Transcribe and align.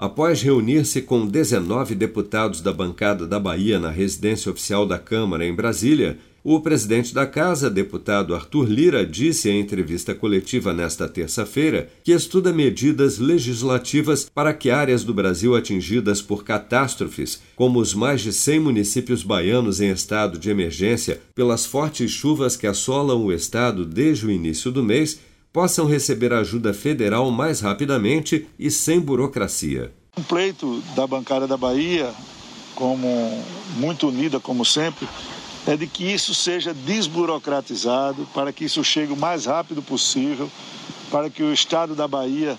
Após 0.00 0.40
reunir-se 0.40 1.02
com 1.02 1.26
19 1.26 1.96
deputados 1.96 2.60
da 2.60 2.72
bancada 2.72 3.26
da 3.26 3.40
Bahia 3.40 3.80
na 3.80 3.90
residência 3.90 4.48
oficial 4.48 4.86
da 4.86 4.96
Câmara 4.96 5.44
em 5.44 5.52
Brasília, 5.52 6.16
o 6.44 6.60
presidente 6.60 7.12
da 7.12 7.26
Casa, 7.26 7.68
deputado 7.68 8.32
Arthur 8.32 8.70
Lira, 8.70 9.04
disse 9.04 9.50
em 9.50 9.60
entrevista 9.60 10.14
coletiva 10.14 10.72
nesta 10.72 11.08
terça-feira 11.08 11.90
que 12.04 12.12
estuda 12.12 12.52
medidas 12.52 13.18
legislativas 13.18 14.30
para 14.32 14.54
que 14.54 14.70
áreas 14.70 15.02
do 15.02 15.12
Brasil 15.12 15.56
atingidas 15.56 16.22
por 16.22 16.44
catástrofes, 16.44 17.42
como 17.56 17.80
os 17.80 17.92
mais 17.92 18.20
de 18.20 18.32
100 18.32 18.60
municípios 18.60 19.24
baianos 19.24 19.80
em 19.80 19.90
estado 19.90 20.38
de 20.38 20.48
emergência 20.48 21.20
pelas 21.34 21.66
fortes 21.66 22.12
chuvas 22.12 22.56
que 22.56 22.68
assolam 22.68 23.24
o 23.24 23.32
estado 23.32 23.84
desde 23.84 24.26
o 24.26 24.30
início 24.30 24.70
do 24.70 24.84
mês, 24.84 25.18
possam 25.52 25.86
receber 25.86 26.32
ajuda 26.32 26.74
federal 26.74 27.30
mais 27.30 27.60
rapidamente 27.60 28.46
e 28.58 28.70
sem 28.70 29.00
burocracia. 29.00 29.92
Um 30.16 30.22
pleito 30.22 30.82
da 30.94 31.06
bancada 31.06 31.46
da 31.46 31.56
Bahia, 31.56 32.12
como 32.74 33.42
muito 33.76 34.08
unida 34.08 34.40
como 34.40 34.64
sempre, 34.64 35.08
é 35.66 35.76
de 35.76 35.86
que 35.86 36.04
isso 36.04 36.34
seja 36.34 36.72
desburocratizado, 36.72 38.26
para 38.32 38.52
que 38.52 38.64
isso 38.64 38.82
chegue 38.82 39.12
o 39.12 39.16
mais 39.16 39.46
rápido 39.46 39.82
possível, 39.82 40.50
para 41.10 41.28
que 41.28 41.42
o 41.42 41.52
Estado 41.52 41.94
da 41.94 42.08
Bahia 42.08 42.56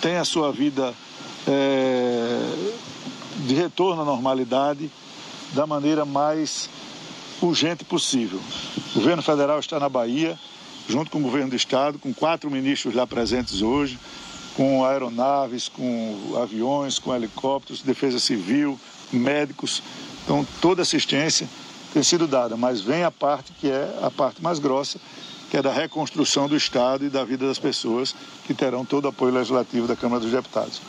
tenha 0.00 0.20
a 0.20 0.24
sua 0.24 0.52
vida 0.52 0.94
é, 1.46 2.38
de 3.46 3.54
retorno 3.54 4.02
à 4.02 4.04
normalidade 4.04 4.90
da 5.52 5.66
maneira 5.66 6.04
mais 6.04 6.68
urgente 7.40 7.84
possível. 7.84 8.40
O 8.94 8.98
governo 8.98 9.22
federal 9.22 9.58
está 9.58 9.80
na 9.80 9.88
Bahia, 9.88 10.38
junto 10.88 11.10
com 11.10 11.18
o 11.18 11.22
governo 11.22 11.50
do 11.50 11.56
Estado, 11.56 11.98
com 11.98 12.12
quatro 12.12 12.50
ministros 12.50 12.94
lá 12.94 13.06
presentes 13.06 13.62
hoje, 13.62 13.98
com 14.54 14.84
aeronaves, 14.84 15.68
com 15.68 16.36
aviões, 16.42 16.98
com 16.98 17.14
helicópteros, 17.14 17.82
defesa 17.82 18.18
civil, 18.18 18.78
médicos. 19.12 19.82
Então, 20.24 20.46
toda 20.60 20.82
assistência 20.82 21.48
tem 21.92 22.02
sido 22.02 22.26
dada, 22.26 22.56
mas 22.56 22.80
vem 22.80 23.04
a 23.04 23.10
parte 23.10 23.52
que 23.52 23.68
é 23.68 23.98
a 24.02 24.10
parte 24.10 24.42
mais 24.42 24.58
grossa, 24.58 25.00
que 25.50 25.56
é 25.56 25.62
da 25.62 25.72
reconstrução 25.72 26.48
do 26.48 26.56
Estado 26.56 27.04
e 27.04 27.10
da 27.10 27.24
vida 27.24 27.46
das 27.46 27.58
pessoas, 27.58 28.14
que 28.46 28.54
terão 28.54 28.84
todo 28.84 29.06
o 29.06 29.08
apoio 29.08 29.34
legislativo 29.34 29.86
da 29.86 29.96
Câmara 29.96 30.20
dos 30.20 30.30
Deputados. 30.30 30.80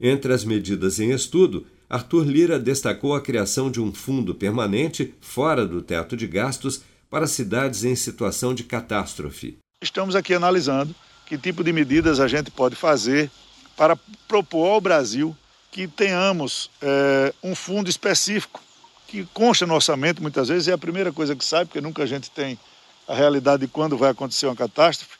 Entre 0.00 0.32
as 0.32 0.44
medidas 0.44 0.98
em 0.98 1.10
estudo, 1.10 1.66
Arthur 1.88 2.24
Lira 2.24 2.58
destacou 2.58 3.14
a 3.14 3.20
criação 3.20 3.70
de 3.70 3.80
um 3.80 3.92
fundo 3.92 4.34
permanente, 4.34 5.14
fora 5.20 5.66
do 5.66 5.80
teto 5.80 6.16
de 6.16 6.26
gastos, 6.26 6.82
para 7.10 7.26
cidades 7.26 7.84
em 7.84 7.96
situação 7.96 8.54
de 8.54 8.64
catástrofe. 8.64 9.58
Estamos 9.82 10.14
aqui 10.14 10.34
analisando 10.34 10.94
que 11.26 11.38
tipo 11.38 11.62
de 11.62 11.72
medidas 11.72 12.20
a 12.20 12.28
gente 12.28 12.50
pode 12.50 12.74
fazer 12.74 13.30
para 13.76 13.96
propor 14.26 14.66
ao 14.68 14.80
Brasil 14.80 15.36
que 15.70 15.86
tenhamos 15.86 16.70
é, 16.80 17.32
um 17.42 17.54
fundo 17.54 17.88
específico 17.88 18.60
que 19.06 19.26
consta 19.32 19.66
no 19.66 19.74
orçamento 19.74 20.20
muitas 20.20 20.48
vezes, 20.48 20.68
é 20.68 20.72
a 20.72 20.78
primeira 20.78 21.12
coisa 21.12 21.34
que 21.34 21.44
sai, 21.44 21.64
porque 21.64 21.80
nunca 21.80 22.02
a 22.02 22.06
gente 22.06 22.30
tem 22.30 22.58
a 23.06 23.14
realidade 23.14 23.62
de 23.62 23.68
quando 23.68 23.96
vai 23.96 24.10
acontecer 24.10 24.46
uma 24.46 24.56
catástrofe. 24.56 25.16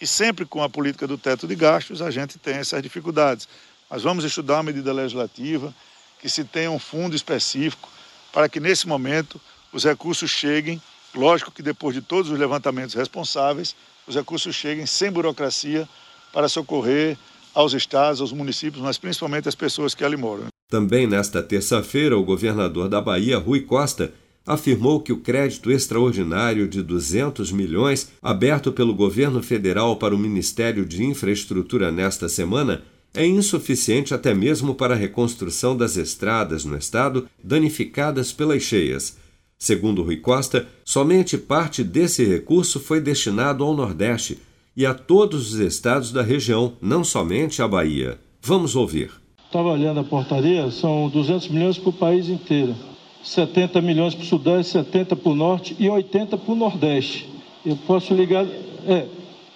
E 0.00 0.06
sempre 0.06 0.44
com 0.44 0.62
a 0.62 0.68
política 0.68 1.06
do 1.06 1.16
teto 1.16 1.46
de 1.46 1.54
gastos 1.54 2.02
a 2.02 2.10
gente 2.10 2.36
tem 2.38 2.56
essas 2.56 2.82
dificuldades. 2.82 3.48
Mas 3.88 4.02
vamos 4.02 4.24
estudar 4.24 4.54
uma 4.56 4.64
medida 4.64 4.92
legislativa 4.92 5.72
que 6.20 6.28
se 6.28 6.44
tenha 6.44 6.70
um 6.70 6.78
fundo 6.78 7.14
específico 7.14 7.88
para 8.32 8.48
que 8.48 8.58
nesse 8.58 8.88
momento 8.88 9.40
os 9.72 9.84
recursos 9.84 10.30
cheguem, 10.30 10.82
lógico 11.14 11.50
que 11.50 11.62
depois 11.62 11.94
de 11.94 12.02
todos 12.02 12.30
os 12.30 12.38
levantamentos 12.38 12.94
responsáveis, 12.94 13.74
os 14.06 14.14
recursos 14.14 14.54
cheguem 14.54 14.86
sem 14.86 15.10
burocracia 15.10 15.88
para 16.32 16.48
socorrer 16.48 17.16
aos 17.54 17.74
estados, 17.74 18.20
aos 18.20 18.32
municípios, 18.32 18.82
mas 18.82 18.98
principalmente 18.98 19.48
às 19.48 19.54
pessoas 19.54 19.94
que 19.94 20.04
ali 20.04 20.16
moram. 20.16 20.46
Também 20.70 21.06
nesta 21.06 21.42
terça-feira, 21.42 22.16
o 22.16 22.24
governador 22.24 22.88
da 22.88 23.00
Bahia, 23.00 23.36
Rui 23.38 23.60
Costa, 23.60 24.12
afirmou 24.46 25.00
que 25.00 25.12
o 25.12 25.18
crédito 25.18 25.70
extraordinário 25.70 26.66
de 26.66 26.82
200 26.82 27.52
milhões 27.52 28.10
aberto 28.20 28.72
pelo 28.72 28.94
governo 28.94 29.42
federal 29.42 29.96
para 29.96 30.14
o 30.14 30.18
Ministério 30.18 30.84
de 30.84 31.04
Infraestrutura 31.04 31.92
nesta 31.92 32.28
semana 32.28 32.82
é 33.14 33.26
insuficiente 33.26 34.14
até 34.14 34.32
mesmo 34.34 34.74
para 34.74 34.94
a 34.94 34.96
reconstrução 34.96 35.76
das 35.76 35.96
estradas 35.96 36.64
no 36.64 36.76
estado 36.76 37.28
danificadas 37.44 38.32
pelas 38.32 38.62
cheias. 38.62 39.18
Segundo 39.62 40.02
Rui 40.02 40.16
Costa, 40.16 40.66
somente 40.84 41.38
parte 41.38 41.84
desse 41.84 42.24
recurso 42.24 42.80
foi 42.80 43.00
destinado 43.00 43.62
ao 43.62 43.74
Nordeste 43.74 44.38
e 44.76 44.84
a 44.84 44.92
todos 44.92 45.52
os 45.52 45.60
estados 45.60 46.10
da 46.10 46.22
região, 46.22 46.72
não 46.80 47.04
somente 47.04 47.62
à 47.62 47.68
Bahia. 47.68 48.18
Vamos 48.42 48.74
ouvir 48.74 49.22
estava 49.52 49.68
olhando 49.68 50.00
a 50.00 50.04
portaria, 50.04 50.70
são 50.70 51.10
200 51.10 51.48
milhões 51.48 51.76
para 51.76 51.90
o 51.90 51.92
país 51.92 52.30
inteiro. 52.30 52.74
70 53.22 53.82
milhões 53.82 54.14
para 54.14 54.24
o 54.24 54.26
Sudeste, 54.26 54.72
70 54.72 55.14
para 55.14 55.30
o 55.30 55.34
Norte 55.34 55.76
e 55.78 55.90
80 55.90 56.38
para 56.38 56.52
o 56.52 56.56
Nordeste. 56.56 57.28
Eu 57.64 57.76
posso 57.86 58.14
ligar. 58.14 58.46
É, 58.86 59.06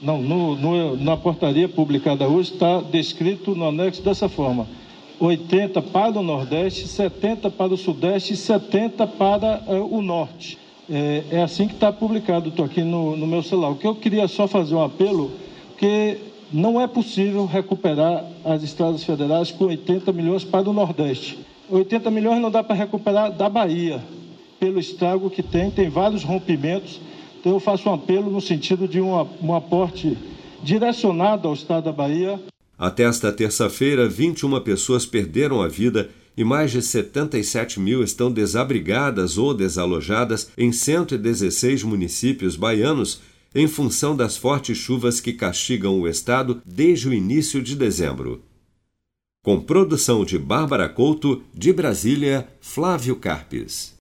não, 0.00 0.20
no, 0.20 0.54
no, 0.54 0.96
na 0.98 1.16
portaria 1.16 1.66
publicada 1.66 2.28
hoje 2.28 2.52
está 2.52 2.82
descrito 2.82 3.54
no 3.54 3.66
anexo 3.66 4.02
dessa 4.02 4.28
forma: 4.28 4.68
80 5.18 5.80
para 5.82 6.18
o 6.18 6.22
Nordeste, 6.22 6.86
70 6.86 7.50
para 7.50 7.72
o 7.72 7.76
Sudeste 7.76 8.34
e 8.34 8.36
70 8.36 9.06
para 9.06 9.62
é, 9.66 9.74
o 9.74 10.02
Norte. 10.02 10.58
É, 10.88 11.24
é, 11.30 11.42
assim 11.42 11.66
que 11.66 11.74
está 11.74 11.92
publicado, 11.92 12.48
estou 12.48 12.64
aqui 12.64 12.82
no, 12.82 13.16
no 13.16 13.26
meu 13.26 13.42
celular. 13.42 13.70
O 13.70 13.76
que 13.76 13.86
eu 13.86 13.94
queria 13.94 14.28
só 14.28 14.46
fazer 14.46 14.74
um 14.74 14.82
apelo, 14.82 15.32
que 15.78 16.18
não 16.52 16.80
é 16.80 16.86
possível 16.86 17.44
recuperar 17.44 18.24
as 18.44 18.62
estradas 18.62 19.02
federais 19.02 19.50
com 19.50 19.64
80 19.64 20.12
milhões 20.12 20.44
para 20.44 20.68
o 20.68 20.72
Nordeste. 20.72 21.38
80 21.68 22.10
milhões 22.10 22.40
não 22.40 22.50
dá 22.50 22.62
para 22.62 22.76
recuperar 22.76 23.32
da 23.32 23.48
Bahia, 23.48 24.00
pelo 24.60 24.78
estrago 24.78 25.28
que 25.28 25.42
tem, 25.42 25.70
tem 25.70 25.88
vários 25.88 26.22
rompimentos. 26.22 27.00
Então 27.40 27.52
eu 27.52 27.60
faço 27.60 27.88
um 27.88 27.94
apelo 27.94 28.30
no 28.30 28.40
sentido 28.40 28.86
de 28.86 29.00
um, 29.00 29.26
um 29.42 29.54
aporte 29.54 30.16
direcionado 30.62 31.48
ao 31.48 31.54
Estado 31.54 31.84
da 31.84 31.92
Bahia. 31.92 32.40
Até 32.78 33.04
esta 33.04 33.32
terça-feira, 33.32 34.08
21 34.08 34.60
pessoas 34.60 35.06
perderam 35.06 35.62
a 35.62 35.68
vida 35.68 36.10
e 36.36 36.44
mais 36.44 36.70
de 36.70 36.82
77 36.82 37.80
mil 37.80 38.02
estão 38.02 38.30
desabrigadas 38.30 39.38
ou 39.38 39.54
desalojadas 39.54 40.50
em 40.58 40.70
116 40.70 41.82
municípios 41.82 42.56
baianos 42.56 43.20
em 43.54 43.66
função 43.66 44.14
das 44.14 44.36
fortes 44.36 44.76
chuvas 44.76 45.18
que 45.18 45.32
castigam 45.32 45.98
o 45.98 46.06
estado 46.06 46.60
desde 46.66 47.08
o 47.08 47.14
início 47.14 47.62
de 47.62 47.74
dezembro. 47.74 48.42
Com 49.42 49.60
produção 49.60 50.24
de 50.24 50.38
Bárbara 50.38 50.88
Couto, 50.88 51.42
de 51.54 51.72
Brasília, 51.72 52.46
Flávio 52.60 53.16
Carpes. 53.16 53.94